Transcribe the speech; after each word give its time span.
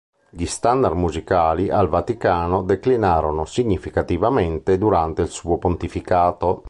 Gli 0.31 0.47
standard 0.47 0.95
musicali 0.95 1.69
al 1.69 1.87
Vaticano 1.87 2.63
declinarono 2.63 3.45
significativamente 3.45 4.79
durante 4.79 5.21
il 5.21 5.29
suo 5.29 5.59
pontificato. 5.59 6.59